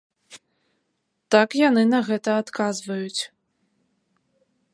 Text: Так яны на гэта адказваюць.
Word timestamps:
Так 1.35 1.49
яны 1.67 1.83
на 1.93 1.99
гэта 2.09 2.29
адказваюць. 2.45 3.21